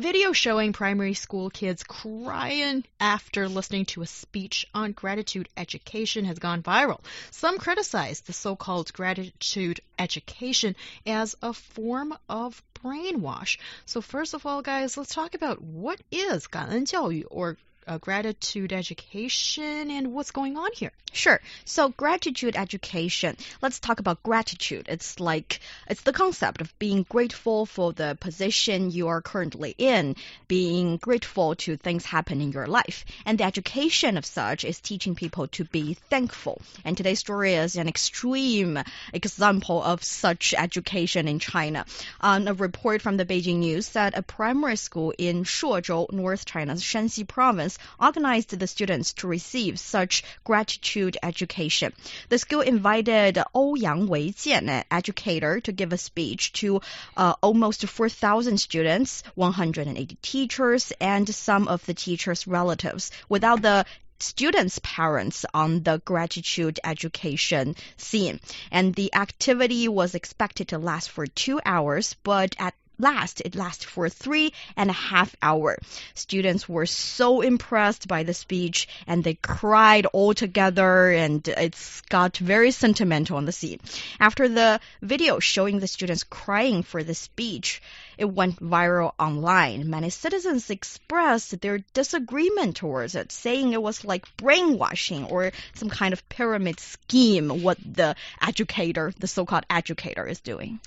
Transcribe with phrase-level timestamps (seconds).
[0.00, 6.38] video showing primary school kids crying after listening to a speech on gratitude education has
[6.38, 7.00] gone viral.
[7.30, 13.58] Some criticize the so-called gratitude education as a form of brainwash.
[13.84, 17.56] So first of all, guys, let's talk about what is 感恩教育 or
[17.91, 20.91] uh, gratitude education and what's going on here.
[21.13, 21.41] Sure.
[21.65, 23.35] So gratitude education.
[23.61, 24.85] Let's talk about gratitude.
[24.87, 25.59] It's like
[25.89, 30.15] it's the concept of being grateful for the position you are currently in,
[30.47, 33.03] being grateful to things happen in your life.
[33.25, 36.61] And the education of such is teaching people to be thankful.
[36.85, 38.79] And today's story is an extreme
[39.11, 41.85] example of such education in China.
[42.21, 46.81] Um, a report from the Beijing News said a primary school in Shuozhou, North China's
[46.81, 51.93] Shanxi province, organized the students to receive such gratitude education.
[52.29, 56.81] The school invited Ouyang Weijian, an educator, to give a speech to
[57.17, 63.11] uh, almost 4,000 students, 180 teachers, and some of the teachers' relatives.
[63.29, 63.85] Without the
[64.21, 68.39] students' parents on the gratitude education scene.
[68.71, 73.89] And the activity was expected to last for two hours, but at last, it lasted
[73.89, 75.77] for three and a half hour.
[76.13, 82.37] Students were so impressed by the speech and they cried all together and it's got
[82.37, 83.79] very sentimental on the scene.
[84.19, 87.81] After the video showing the students crying for the speech,
[88.17, 89.89] it went viral online.
[89.89, 96.13] Many citizens expressed their disagreement towards it, saying it was like brainwashing or some kind
[96.13, 100.79] of pyramid scheme what the educator, the so-called educator is doing.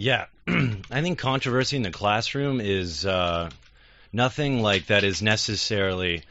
[0.00, 3.50] Yeah, I think controversy in the classroom is uh,
[4.14, 6.22] nothing like that is necessarily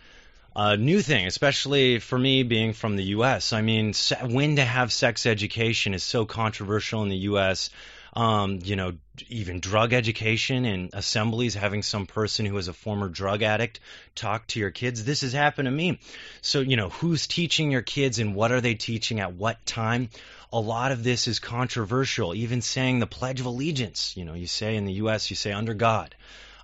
[0.56, 3.54] a new thing, especially for me being from the U.S.
[3.54, 3.94] I mean,
[4.24, 7.70] when to have sex education is so controversial in the U.S.
[8.14, 8.94] Um, you know,
[9.28, 13.82] even drug education and assemblies, having some person who is a former drug addict
[14.16, 15.06] talk to your kids.
[15.06, 16.00] This has happened to me.
[16.42, 20.10] So, you know, who's teaching your kids and what are they teaching at what time?
[20.52, 22.34] A lot of this is controversial.
[22.34, 25.52] Even saying the Pledge of Allegiance, you know, you say in the U.S., you say
[25.52, 26.16] under God.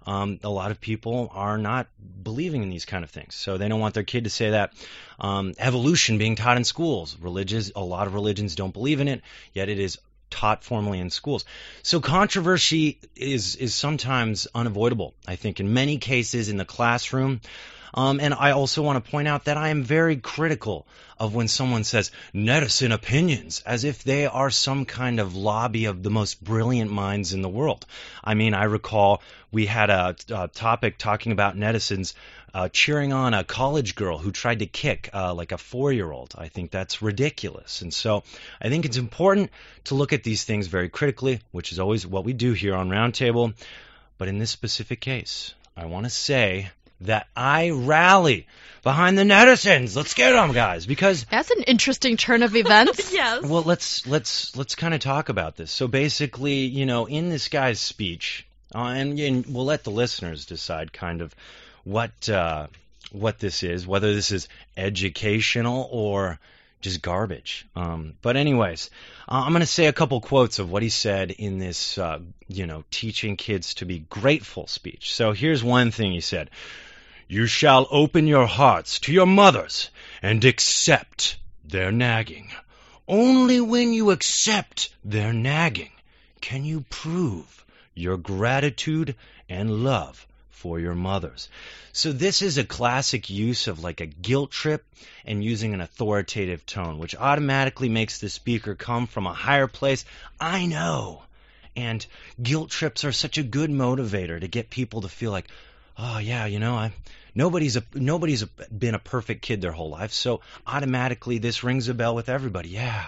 [0.08, 1.88] Um, a lot of people are not
[2.22, 4.74] believing in these kind of things, so they don't want their kid to say that.
[5.20, 9.22] Um, evolution being taught in schools, religions, a lot of religions don't believe in it,
[9.54, 9.98] yet it is
[10.30, 11.46] taught formally in schools.
[11.82, 15.14] So controversy is is sometimes unavoidable.
[15.28, 17.42] I think in many cases in the classroom,
[17.96, 20.86] um, and I also want to point out that I am very critical
[21.18, 26.04] of when someone says netizen opinions as if they are some kind of lobby of
[26.04, 27.86] the most brilliant minds in the world.
[28.22, 32.14] I mean, I recall we had a, a topic talking about netizens
[32.54, 36.12] uh, cheering on a college girl who tried to kick uh, like a four year
[36.12, 36.34] old.
[36.38, 37.82] I think that's ridiculous.
[37.82, 38.24] And so
[38.62, 39.52] I think it's important
[39.86, 42.90] to look at these things very critically, which is always what we do here on
[42.90, 43.54] Roundtable.
[44.18, 46.70] But in this specific case, I want to say
[47.02, 48.48] that I rally
[48.84, 49.96] behind the netizens.
[49.96, 53.12] Let's get them, guys, because that's an interesting turn of events.
[53.14, 53.44] yes.
[53.44, 55.72] Well, let's let's let's kind of talk about this.
[55.72, 60.46] So basically, you know, in this guy's speech, uh, and, and we'll let the listeners
[60.46, 61.36] decide kind of
[61.84, 62.68] what uh,
[63.12, 66.40] what this is, whether this is educational or
[66.82, 67.68] just garbage.
[67.76, 68.90] Um, but anyways,
[69.28, 72.20] uh, I'm going to say a couple quotes of what he said in this, uh,
[72.48, 75.14] you know, teaching kids to be grateful speech.
[75.14, 76.50] So here's one thing he said.
[77.28, 79.90] You shall open your hearts to your mothers
[80.22, 82.52] and accept their nagging.
[83.08, 85.92] Only when you accept their nagging
[86.42, 87.66] can you prove
[87.96, 89.16] your gratitude
[89.50, 90.28] and love
[90.66, 91.48] for your mothers.
[91.94, 94.84] So this is a classic use of like a guilt trip
[95.24, 100.06] and using an authoritative tone, which automatically makes the speaker come from a higher place.
[100.40, 101.22] I know.
[101.76, 102.04] And
[102.42, 105.50] guilt trips are such a good motivator to get people to feel like,
[106.00, 106.94] oh yeah, you know, I
[107.36, 111.90] nobody's a nobody's a, been a perfect kid their whole life, so automatically this rings
[111.90, 112.70] a bell with everybody.
[112.70, 113.06] Yeah,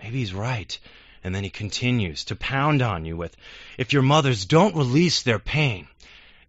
[0.00, 0.78] maybe he's right.
[1.24, 3.36] And then he continues to pound on you with,
[3.76, 5.88] if your mothers don't release their pain,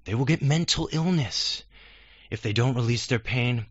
[0.06, 1.64] they will get mental illness.
[2.30, 3.66] If they don't release their pain,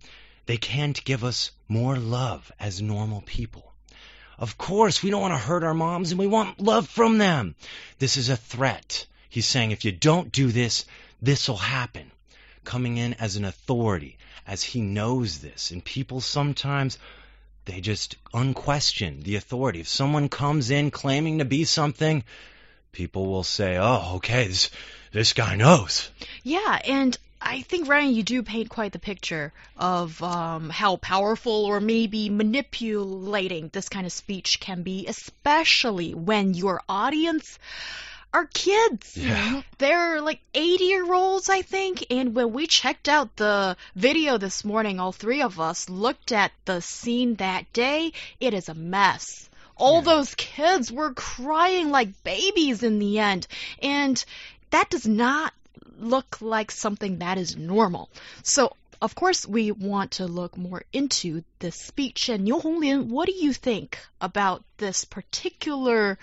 [0.46, 3.72] they can't give us more love as normal people.
[4.38, 7.54] Of course, we don't want to hurt our moms and we want love from them.
[7.98, 9.06] This is a threat.
[9.28, 10.84] He's saying if you don't do this,
[11.20, 12.10] this will happen.
[12.64, 15.70] Coming in as an authority, as he knows this.
[15.70, 16.98] And people sometimes,
[17.64, 19.80] they just unquestion the authority.
[19.80, 22.24] If someone comes in claiming to be something,
[22.92, 24.70] people will say, "Oh, okay, this
[25.12, 26.10] this guy knows."
[26.42, 31.64] Yeah, and I think Ryan, you do paint quite the picture of um, how powerful
[31.64, 37.58] or maybe manipulating this kind of speech can be, especially when your audience
[38.32, 39.16] are kids.
[39.16, 39.62] Yeah.
[39.78, 42.06] They're like 80 year olds, I think.
[42.10, 46.52] And when we checked out the video this morning, all three of us looked at
[46.64, 48.12] the scene that day.
[48.40, 49.48] It is a mess.
[49.81, 50.15] All Yeah.
[50.15, 53.47] those kids were crying like babies in the end.
[53.81, 54.23] And
[54.71, 55.53] that does not
[55.99, 58.09] look like something that is normal.
[58.43, 62.29] So, of course, we want to look more into this speech.
[62.29, 66.17] And Niu Honglin, what do you think about this particular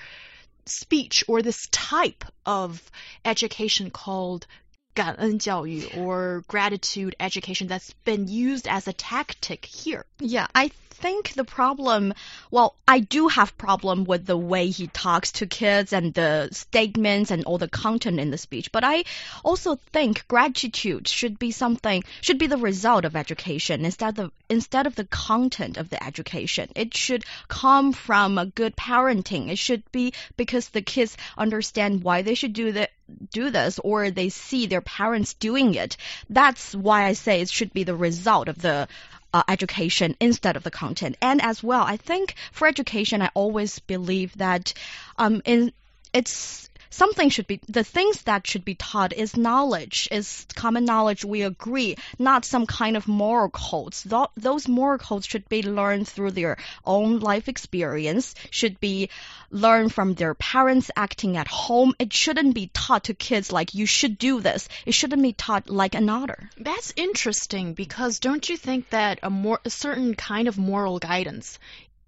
[0.67, 2.83] speech or this type of
[3.25, 4.47] education called
[4.95, 10.05] 感恩教育 or gratitude education that's been used as a tactic here?
[10.21, 12.14] Yeah, I think the problem,
[12.52, 17.32] well, I do have problem with the way he talks to kids and the statements
[17.32, 19.06] and all the content in the speech, but I
[19.44, 24.88] also think gratitude should be something, should be the result of education instead of, instead
[24.88, 26.70] of the content of the education.
[26.76, 29.50] It should come from a good parenting.
[29.50, 32.92] It should be because the kids understand why they should do that
[33.32, 35.98] do this or they see their parents doing it.
[36.30, 38.88] That's why I say it should be the result of the
[39.34, 41.18] uh, education instead of the content.
[41.22, 44.74] And as well, I think for education, I always believe that
[45.18, 45.72] um, in
[46.14, 51.24] it's something should be the things that should be taught is knowledge is common knowledge
[51.24, 54.04] we agree not some kind of moral codes.
[54.04, 59.10] Tho- those moral codes should be learned through their own life experience should be
[59.52, 61.94] learned from their parents acting at home.
[62.00, 64.68] It shouldn't be taught to kids like you should do this.
[64.86, 69.60] It shouldn't be taught like another That's interesting because don't you think that a more
[69.66, 71.60] a certain kind of moral guidance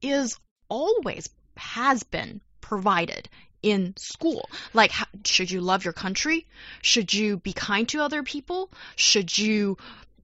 [0.02, 0.38] is
[0.70, 3.28] always has been provided
[3.62, 4.50] in school?
[4.74, 6.46] Like, how, should you love your country?
[6.82, 8.70] Should you be kind to other people?
[8.96, 9.78] Should you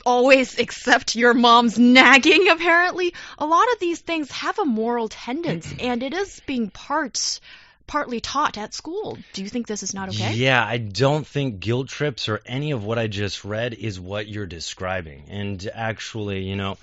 [0.05, 2.47] always accept your mom's nagging?
[2.47, 7.41] Apparently, a lot of these things have a moral tendency, and it is being part
[7.85, 9.17] partly taught at school.
[9.33, 10.33] Do you think this is not okay?
[10.33, 14.27] Yeah, I don't think guilt trips or any of what I just read is what
[14.27, 15.25] you're describing.
[15.29, 16.77] And actually, you know,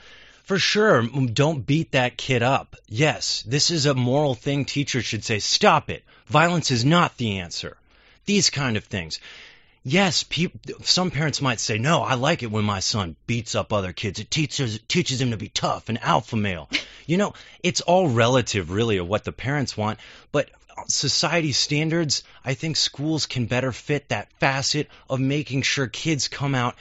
[0.45, 2.77] for sure, don't beat that kid up.
[2.87, 5.39] Yes, this is a moral thing teachers should say.
[5.39, 6.05] Stop it.
[6.27, 7.79] Violence is not the answer.
[8.27, 9.19] These kind of things.
[9.83, 10.53] Yes, peop
[10.83, 14.21] some parents might say, "No, I like it when my son beats up other kids.
[14.21, 16.71] It teaches teaches him to be tough and alpha male."
[17.07, 19.99] you know, it's all relative, really, of what the parents want.
[20.31, 20.51] But
[20.89, 26.55] society standards, I think schools can better fit that facet of making sure kids come
[26.55, 26.77] out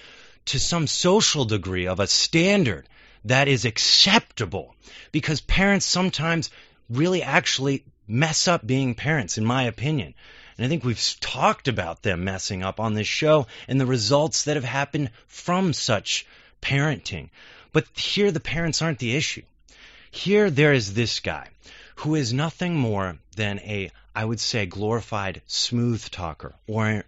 [0.45, 2.88] to some social degree of a standard
[3.25, 4.75] that is acceptable.
[5.12, 6.50] Because parents sometimes
[6.90, 10.14] really actually mess up being parents, in my opinion.
[10.58, 14.44] And I think we've talked about them messing up on this show and the results
[14.44, 16.25] that have happened from such
[16.62, 17.30] parenting.
[17.72, 19.44] But here, the parents aren't the issue.
[20.12, 21.50] Here, there is this guy
[21.98, 27.04] who is nothing more than a, I would say, glorified smooth talker or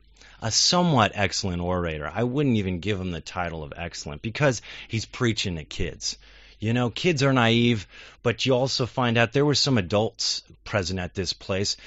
[0.46, 2.08] a somewhat excellent orator.
[2.14, 6.20] I wouldn't even give him the title of excellent because he's preaching to kids.
[6.60, 7.88] You know, kids are naive,
[8.22, 11.78] but you also find out there were some adults present at this place.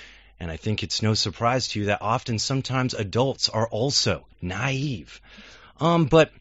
[0.40, 5.20] And I think it's no surprise to you that often, sometimes adults are also naive.
[5.78, 6.32] Um, but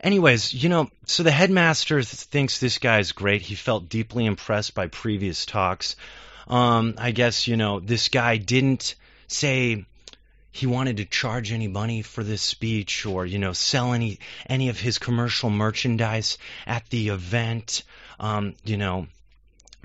[0.00, 3.42] anyways, you know, so the headmaster th- thinks this guy is great.
[3.42, 5.96] He felt deeply impressed by previous talks.
[6.48, 8.94] Um, I guess, you know, this guy didn't
[9.28, 9.84] say
[10.56, 14.70] he wanted to charge any money for this speech or, you know, sell any any
[14.70, 17.82] of his commercial merchandise at the event.
[18.18, 19.06] Um, you know,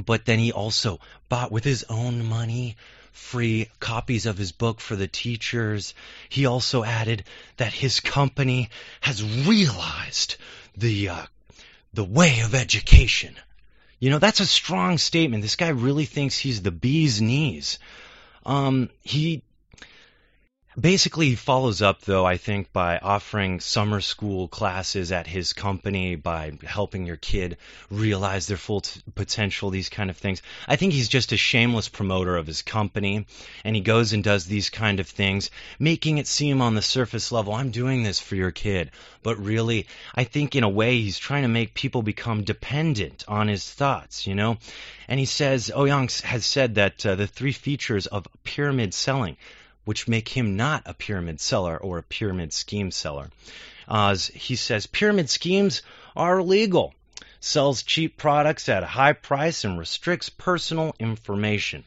[0.06, 2.78] but then he also bought with his own money
[3.12, 5.94] free copies of his book for the teachers.
[6.30, 7.26] He also added
[7.58, 8.70] that his company
[9.02, 10.38] has realized
[10.78, 11.26] the uh,
[11.94, 13.36] the way of education.
[14.00, 15.44] You know, that's a strong statement.
[15.44, 17.78] This guy really thinks he's the bee's knees.
[18.46, 19.44] Um, he
[20.80, 26.16] basically he follows up though i think by offering summer school classes at his company
[26.16, 27.58] by helping your kid
[27.90, 30.42] realize their full t- potential these kind of things.
[30.68, 33.26] I think he's just a shameless promoter of his company
[33.64, 37.32] and he goes and does these kind of things making it seem on the surface
[37.32, 38.92] level i'm doing this for your kid.
[39.24, 43.48] But really i think in a way he's trying to make people become dependent on
[43.48, 44.58] his thoughts you know?
[45.08, 49.36] And he says Ouyang has said that uh, the three features of pyramid selling
[49.86, 53.30] which make him not a pyramid seller or a pyramid scheme seller.
[53.88, 55.82] Uh, as he says pyramid schemes
[56.16, 56.94] are illegal,
[57.40, 61.84] sells cheap products at a high price, and restricts personal information.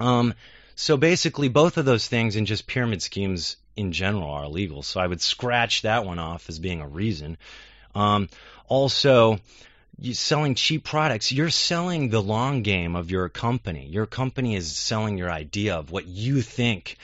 [0.00, 0.34] Um,
[0.80, 4.84] So basically, both of those things and just pyramid schemes in general are illegal.
[4.84, 7.36] So I would scratch that one off as being a reason.
[7.96, 8.28] Um,
[8.68, 9.40] also,
[10.00, 11.32] you selling cheap products.
[11.32, 13.86] You're selling the long game of your company.
[13.86, 16.96] Your company is selling your idea of what you think.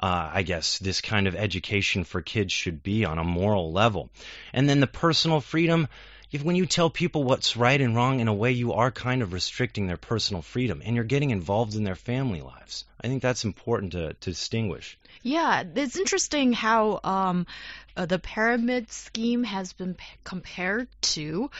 [0.00, 4.10] Uh, I guess this kind of education for kids should be on a moral level.
[4.52, 5.88] And then the personal freedom,
[6.32, 9.22] if, when you tell people what's right and wrong in a way, you are kind
[9.22, 12.84] of restricting their personal freedom and you're getting involved in their family lives.
[13.02, 14.98] I think that's important to, to distinguish.
[15.22, 17.46] Yeah, it's interesting how um,
[17.96, 21.50] uh, the pyramid scheme has been compared to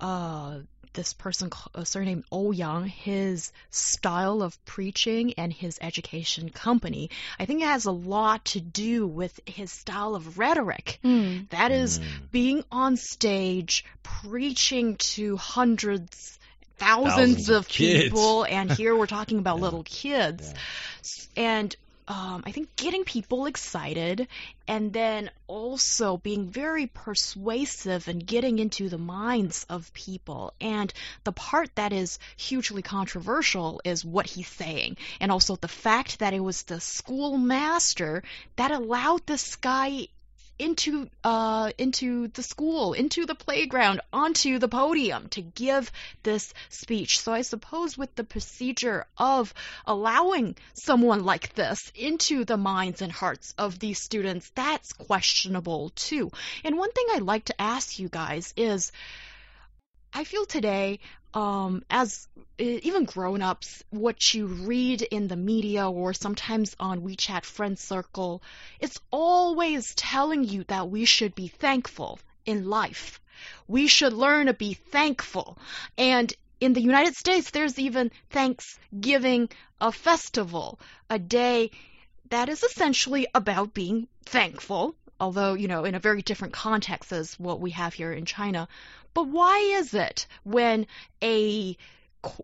[0.00, 0.58] uh,
[0.92, 7.10] this person, uh, surnamed Ouyang, his style of preaching and his education company.
[7.38, 10.98] I think it has a lot to do with his style of rhetoric.
[11.04, 11.48] Mm.
[11.50, 12.04] That is mm.
[12.32, 16.38] being on stage, preaching to hundreds
[16.78, 19.62] thousands, thousands of, people, and here we're talking about yeah.
[19.62, 20.52] little kids.
[21.34, 21.42] Yeah.
[21.42, 21.76] And
[22.08, 24.28] um, I think getting people excited
[24.66, 30.54] and then also being very persuasive and getting into the minds of people.
[30.58, 30.92] And
[31.24, 34.96] the part that is hugely controversial is what he's saying.
[35.20, 38.22] And also the fact that it was the schoolmaster
[38.56, 40.08] that allowed this guy
[40.58, 45.90] into uh, into the school, into the playground, onto the podium to give
[46.22, 47.20] this speech.
[47.20, 49.54] So I suppose with the procedure of
[49.86, 56.30] allowing someone like this into the minds and hearts of these students, that's questionable too.
[56.64, 58.92] And one thing I'd like to ask you guys is
[60.12, 61.00] I feel today,
[61.34, 62.26] um, as
[62.58, 68.42] even grown ups, what you read in the media or sometimes on WeChat friend circle,
[68.80, 73.20] it's always telling you that we should be thankful in life.
[73.68, 75.58] We should learn to be thankful.
[75.96, 79.50] And in the United States, there's even Thanksgiving,
[79.80, 81.70] a festival, a day
[82.30, 87.38] that is essentially about being thankful, although, you know, in a very different context as
[87.38, 88.68] what we have here in China.
[89.18, 90.86] But why is it when
[91.20, 91.76] a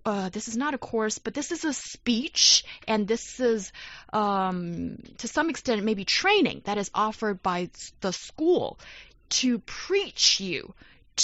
[0.04, 3.70] uh, this is not a course, but this is a speech, and this is,
[4.12, 8.80] um, to some extent, maybe training that is offered by the school
[9.38, 10.74] to preach you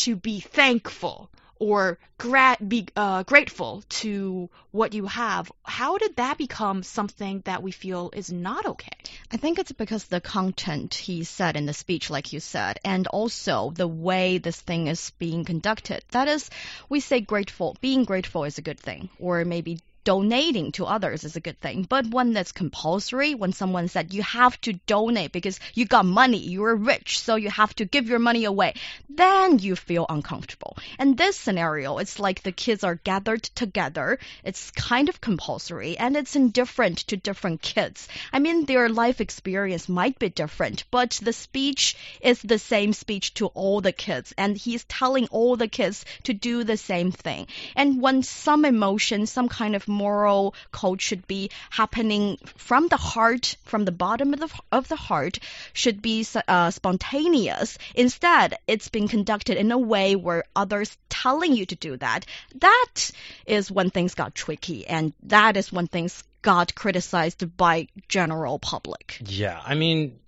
[0.05, 1.29] to be thankful
[1.61, 7.63] or gra- be uh, grateful to what you have, how did that become something that
[7.63, 8.97] we feel is not okay?
[9.31, 13.07] I think it's because the content he said in the speech, like you said, and
[13.07, 16.03] also the way this thing is being conducted.
[16.11, 16.51] That is,
[16.89, 17.77] we say grateful.
[17.81, 21.87] Being grateful is a good thing, or maybe donating to others is a good thing.
[21.89, 26.39] But when that's compulsory, when someone said you have to donate because you got money,
[26.39, 28.75] you're rich, so you have to give your money away,
[29.09, 30.77] then you feel uncomfortable.
[30.99, 34.19] And this scenario, it's like the kids are gathered together.
[34.43, 38.09] It's kind of compulsory and it's indifferent to different kids.
[38.33, 43.35] I mean, their life experience might be different, but the speech is the same speech
[43.35, 44.35] to all the kids.
[44.37, 47.47] And he's telling all the kids to do the same thing.
[47.77, 53.57] And when some emotion, some kind of moral code should be happening from the heart,
[53.65, 55.39] from the bottom of the, of the heart,
[55.73, 57.79] should be uh, spontaneous.
[57.95, 62.25] Instead, it's being conducted in a way where others telling you to do that.
[62.61, 63.11] That
[63.47, 69.19] is when things got tricky, and that is when things got criticized by general public.
[69.27, 70.19] Yeah, I mean,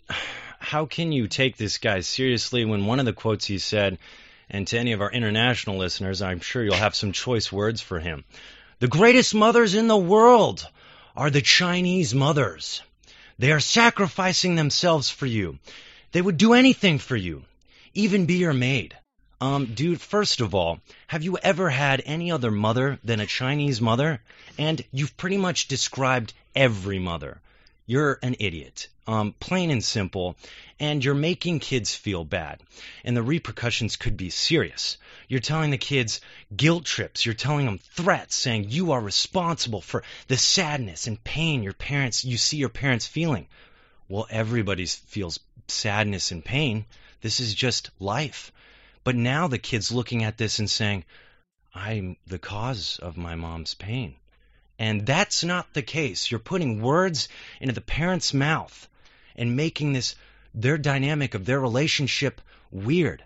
[0.58, 3.98] how can you take this guy seriously when one of the quotes he said,
[4.50, 7.98] and to any of our international listeners, I'm sure you'll have some choice words for
[7.98, 8.24] him.
[8.82, 10.66] The greatest mothers in the world
[11.14, 12.82] are the Chinese mothers.
[13.38, 15.60] They are sacrificing themselves for you.
[16.10, 17.44] They would do anything for you,
[17.94, 18.96] even be your maid.
[19.40, 23.80] Um, dude, first of all, have you ever had any other mother than a Chinese
[23.80, 24.20] mother?
[24.58, 27.40] And you've pretty much described every mother.
[27.86, 28.88] You're an idiot.
[29.06, 30.36] Um, plain and simple.
[30.78, 32.62] And you're making kids feel bad.
[33.04, 34.98] And the repercussions could be serious.
[35.28, 36.20] You're telling the kids
[36.54, 37.26] guilt trips.
[37.26, 42.24] You're telling them threats saying you are responsible for the sadness and pain your parents,
[42.24, 43.48] you see your parents feeling.
[44.08, 46.84] Well, everybody feels sadness and pain.
[47.20, 48.52] This is just life.
[49.04, 51.04] But now the kid's looking at this and saying,
[51.74, 54.16] I'm the cause of my mom's pain.
[54.78, 56.30] And that's not the case.
[56.30, 57.28] You're putting words
[57.60, 58.88] into the parent's mouth
[59.36, 60.14] and making this
[60.54, 63.24] their dynamic of their relationship weird.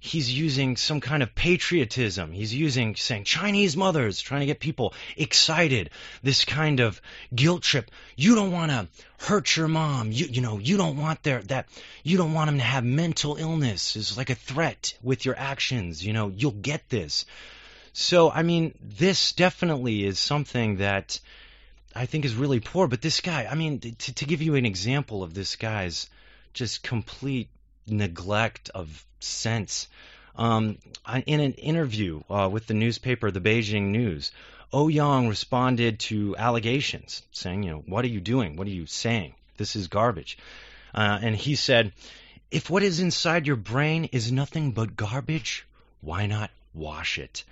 [0.00, 2.30] He's using some kind of patriotism.
[2.30, 5.90] He's using saying Chinese mothers, trying to get people excited.
[6.22, 7.00] This kind of
[7.34, 7.90] guilt trip.
[8.14, 8.86] You don't want to
[9.18, 10.12] hurt your mom.
[10.12, 11.68] You you know you don't want their that
[12.04, 13.96] you don't want them to have mental illness.
[13.96, 16.04] Is like a threat with your actions.
[16.04, 17.26] You know you'll get this.
[18.00, 21.18] So I mean this definitely is something that
[21.96, 22.86] I think is really poor.
[22.86, 26.08] But this guy, I mean, to, to give you an example of this guy's
[26.52, 27.48] just complete
[27.88, 29.88] neglect of sense.
[30.36, 30.78] Um,
[31.26, 34.30] in an interview uh, with the newspaper, the Beijing News,
[34.72, 38.54] Ouyang responded to allegations, saying, you know, what are you doing?
[38.54, 39.34] What are you saying?
[39.56, 40.38] This is garbage.
[40.94, 41.92] Uh, and he said,
[42.52, 45.66] if what is inside your brain is nothing but garbage,
[46.00, 47.42] why not wash it?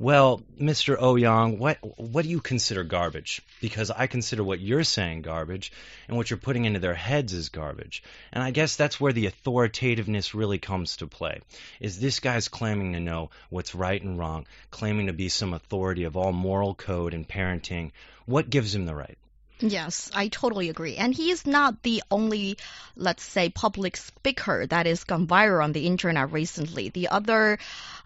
[0.00, 0.98] Well, Mr.
[0.98, 3.42] Ouyang, oh what what do you consider garbage?
[3.60, 5.72] Because I consider what you're saying garbage,
[6.08, 8.02] and what you're putting into their heads is garbage.
[8.32, 11.42] And I guess that's where the authoritativeness really comes to play.
[11.80, 16.04] Is this guy's claiming to know what's right and wrong, claiming to be some authority
[16.04, 17.90] of all moral code and parenting?
[18.24, 19.18] What gives him the right?
[19.60, 20.96] Yes, I totally agree.
[20.96, 22.56] And he is not the only,
[22.96, 26.88] let's say, public speaker that is gone viral on the internet recently.
[26.88, 27.58] The other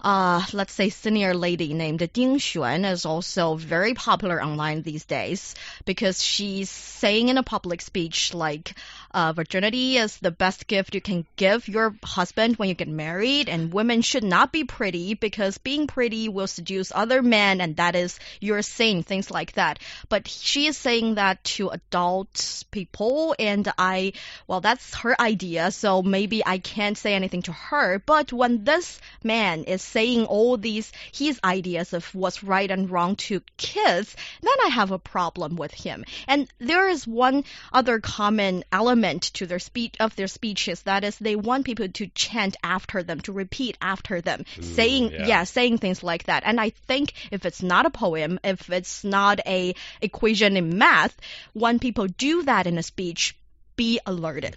[0.05, 5.55] uh, let's say, senior lady named Ding Xuan is also very popular online these days
[5.87, 8.75] because she's saying in a public speech like,
[9.15, 13.49] uh, virginity is the best gift you can give your husband when you get married,
[13.49, 17.95] and women should not be pretty because being pretty will seduce other men, and that
[17.95, 19.79] is your sin, things like that.
[20.09, 24.15] But she is saying that to adult people, and I,
[24.49, 28.01] well, that's her idea, so maybe I can't say anything to her.
[28.05, 33.15] But when this man is saying all these his ideas of what's right and wrong
[33.17, 36.05] to kids, then I have a problem with him.
[36.27, 41.19] And there is one other common element to their speech of their speeches that is
[41.19, 45.27] they want people to chant after them, to repeat after them, Ooh, saying yeah.
[45.27, 46.43] yeah, saying things like that.
[46.47, 51.17] And I think if it's not a poem, if it's not a equation in math,
[51.53, 53.37] when people do that in a speech,
[53.77, 54.57] be alerted.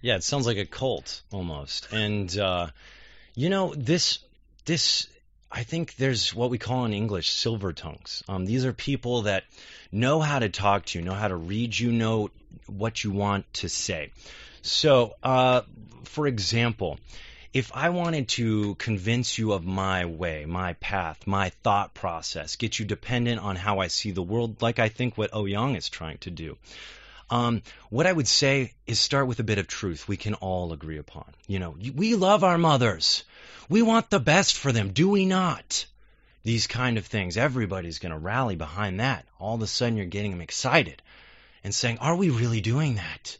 [0.00, 1.92] Yeah, it sounds like a cult almost.
[1.92, 2.68] And uh,
[3.34, 4.18] you know, this
[4.64, 5.06] this
[5.50, 8.22] I think there's what we call in English silver tongues.
[8.28, 9.44] Um, these are people that
[9.90, 12.30] know how to talk to you, know how to read you, know
[12.66, 14.10] what you want to say.
[14.62, 15.62] So, uh,
[16.04, 16.98] for example,
[17.54, 22.78] if I wanted to convince you of my way, my path, my thought process, get
[22.78, 26.18] you dependent on how I see the world, like I think what Ouyang is trying
[26.18, 26.58] to do,
[27.30, 30.72] um, what I would say is start with a bit of truth we can all
[30.72, 31.24] agree upon.
[31.46, 33.24] You know, we love our mothers.
[33.68, 35.86] We want the best for them, do we not?
[36.42, 39.26] These kind of things, everybody's going to rally behind that.
[39.38, 41.02] All of a sudden, you're getting them excited
[41.64, 43.36] and saying, Are we really doing that?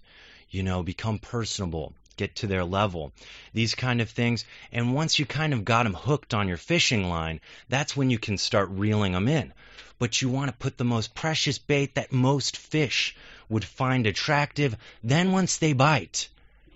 [0.50, 3.12] You know, become personable, get to their level,
[3.54, 4.44] these kind of things.
[4.72, 8.18] And once you kind of got them hooked on your fishing line, that's when you
[8.18, 9.52] can start reeling them in.
[9.98, 13.16] But you want to put the most precious bait that most fish
[13.48, 14.76] would find attractive.
[15.02, 16.28] Then once they bite,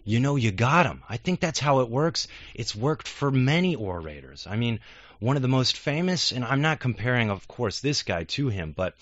[0.05, 1.03] you know you got them.
[1.09, 2.29] I think that's how it works.
[2.55, 4.47] It's worked for many orators.
[4.49, 4.81] I mean,
[5.21, 8.73] one of the most famous, and I'm not comparing, of course, this guy to him,
[8.77, 8.95] but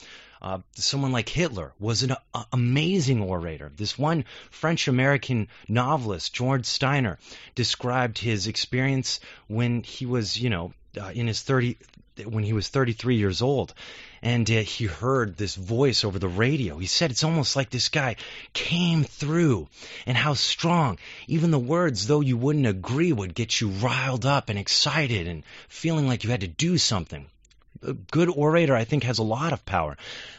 [0.43, 3.71] uh, someone like Hitler was an uh, amazing orator.
[3.75, 7.19] This one French American novelist, George Steiner,
[7.55, 11.77] described his experience when he was, you know, uh, in his 30
[12.25, 13.75] when he was 33 years old
[14.23, 16.77] and uh, he heard this voice over the radio.
[16.79, 18.16] He said it's almost like this guy
[18.53, 19.68] came through
[20.07, 20.99] and how strong.
[21.27, 25.42] Even the words, though you wouldn't agree, would get you riled up and excited and
[25.68, 27.27] feeling like you had to do something.
[27.83, 29.96] A good orator, I think, has a lot of power.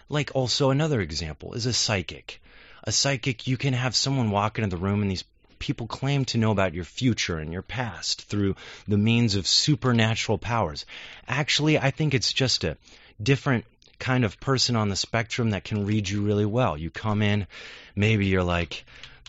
[0.10, 2.42] Like also another example is a psychic.
[2.84, 5.24] A psychic, you can have someone walk into the room and these
[5.62, 8.56] people claim to know about your future and your past through
[8.88, 10.86] the means of supernatural powers.
[11.28, 12.78] Actually, I think it's just a
[13.22, 13.66] different
[14.00, 16.76] kind of person on the spectrum that can read you really well.
[16.76, 17.48] You come in,
[17.96, 18.84] maybe you're like,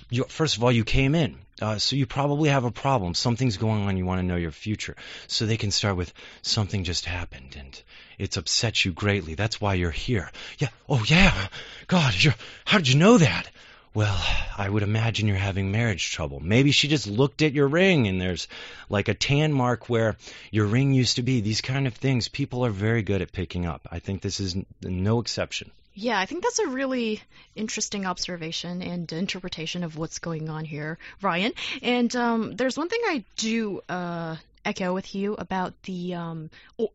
[0.08, 1.36] you, first of all, you came in.
[1.60, 3.14] Uh, so you probably have a problem.
[3.14, 3.96] Something's going on.
[3.96, 4.96] You want to know your future.
[5.28, 7.82] So they can start with something just happened and
[8.18, 9.34] it's upset you greatly.
[9.34, 10.30] That's why you're here.
[10.58, 10.68] Yeah.
[10.88, 11.48] Oh yeah.
[11.86, 13.48] God, you're, how did you know that?
[13.94, 14.18] Well,
[14.56, 16.40] I would imagine you're having marriage trouble.
[16.40, 18.48] Maybe she just looked at your ring and there's
[18.88, 20.16] like a tan mark where
[20.50, 21.42] your ring used to be.
[21.42, 23.86] These kind of things people are very good at picking up.
[23.90, 25.70] I think this is no exception.
[25.94, 27.20] Yeah, I think that's a really
[27.54, 31.52] interesting observation and interpretation of what's going on here, Ryan.
[31.82, 36.50] And um, there's one thing I do uh, echo with you about the um,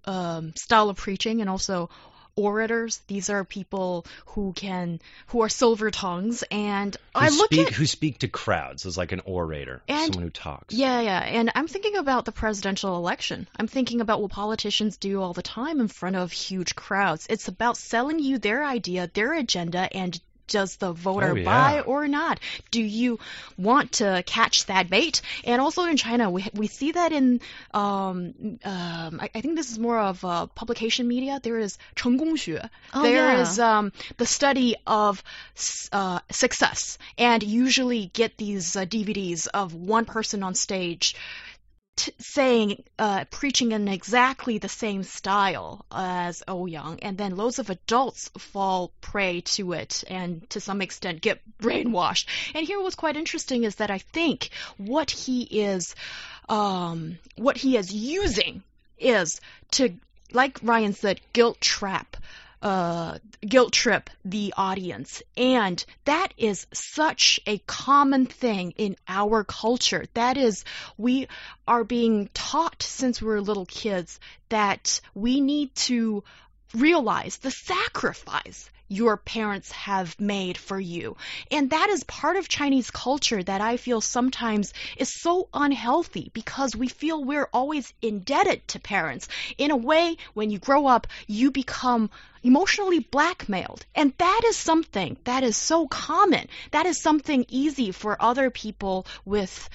[0.06, 1.92] um, style of preaching and also
[2.38, 3.02] orators.
[3.08, 7.74] These are people who can who are silver tongues, and who I look speak, at
[7.74, 10.74] who speak to crowds as like an orator, and, someone who talks.
[10.74, 11.20] Yeah, yeah.
[11.20, 13.48] And I'm thinking about the presidential election.
[13.58, 17.28] I'm thinking about what politicians do all the time in front of huge crowds.
[17.30, 21.45] It's about selling you their idea, their agenda, and does the voter Oh, yeah.
[21.45, 22.39] buy or not?
[22.71, 23.19] Do you
[23.57, 25.23] want to catch that bait?
[25.45, 27.41] And also in China, we we see that in
[27.73, 31.41] um, um I, I think this is more of uh, publication media.
[31.43, 32.69] There is 成功学.
[32.93, 33.41] Oh, There yeah.
[33.41, 35.23] is um the study of
[35.57, 41.15] s- uh, success, and usually get these uh, DVDs of one person on stage
[41.98, 47.70] t- saying, uh, preaching in exactly the same style as Ouyang, and then loads of
[47.70, 52.28] adults fall prey to it and to some extent get brainwashed.
[52.56, 55.96] And here what's quite interesting is that I think what he is,
[56.48, 58.64] um, what he is using
[58.98, 59.94] is to,
[60.32, 62.16] like Ryan said, guilt trap
[62.62, 65.22] uh, guilt trip the audience.
[65.36, 70.06] And that is such a common thing in our culture.
[70.14, 70.66] That is,
[70.98, 71.28] we
[71.68, 76.24] are being taught since we were little kids that we need to
[76.74, 81.18] realize the sacrifice your parents have made for you.
[81.52, 86.76] And that is part of Chinese culture that I feel sometimes is so unhealthy because
[86.76, 89.28] we feel we're always indebted to parents.
[89.58, 92.10] In a way, when you grow up, you become
[92.44, 93.86] emotionally blackmailed.
[93.96, 96.48] And that is something that is so common.
[96.72, 99.70] That is something easy for other people with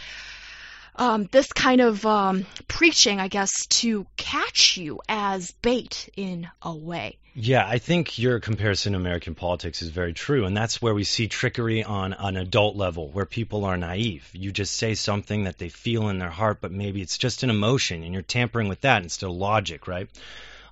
[0.96, 6.74] um, this kind of um, preaching, I guess, to catch you as bait in a
[6.74, 7.18] way.
[7.34, 11.04] Yeah, I think your comparison to American politics is very true, and that's where we
[11.04, 14.28] see trickery on an adult level, where people are naive.
[14.34, 17.48] You just say something that they feel in their heart, but maybe it's just an
[17.48, 20.10] emotion, and you're tampering with that instead of logic, right?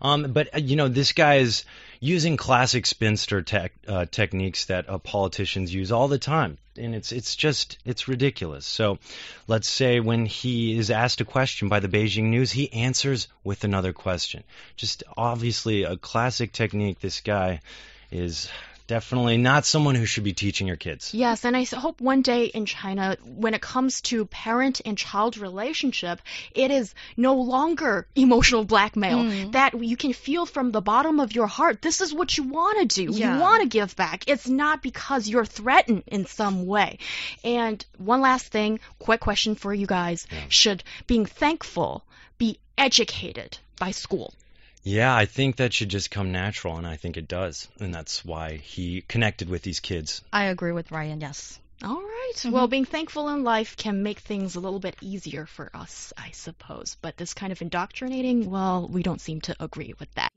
[0.00, 1.64] Um, but uh, you know, this guy is
[2.00, 7.12] using classic spinster tech, uh, techniques that uh, politicians use all the time, and it's
[7.12, 8.64] it's just it's ridiculous.
[8.64, 8.98] So,
[9.46, 13.64] let's say when he is asked a question by the Beijing News, he answers with
[13.64, 14.42] another question.
[14.76, 17.00] Just obviously a classic technique.
[17.00, 17.60] This guy
[18.10, 18.48] is
[18.90, 21.14] definitely not someone who should be teaching your kids.
[21.14, 25.38] Yes, and I hope one day in China, when it comes to parent and child
[25.38, 26.20] relationship,
[26.56, 29.18] it is no longer emotional blackmail.
[29.18, 29.52] Mm.
[29.52, 32.80] That you can feel from the bottom of your heart, this is what you want
[32.80, 33.12] to do.
[33.12, 33.36] Yeah.
[33.36, 34.24] You want to give back.
[34.26, 36.98] It's not because you're threatened in some way.
[37.44, 40.26] And one last thing, quick question for you guys.
[40.32, 40.38] Yeah.
[40.48, 42.04] Should being thankful
[42.38, 44.34] be educated by school?
[44.82, 48.24] Yeah, I think that should just come natural, and I think it does, and that's
[48.24, 50.22] why he connected with these kids.
[50.32, 51.58] I agree with Ryan, yes.
[51.82, 52.32] All right.
[52.36, 52.52] Mhm.
[52.52, 56.30] Well, being thankful in life can make things a little bit easier for us, I
[56.30, 56.96] suppose.
[57.00, 60.30] But this kind of indoctrinating, well, we don't seem to agree with that.